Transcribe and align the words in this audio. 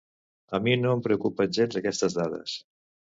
A 0.57 0.59
mi 0.67 0.71
no 0.85 0.93
em 0.95 1.03
preocupen 1.07 1.53
gens 1.57 1.77
aquestes 1.83 2.17
dades. 2.21 2.57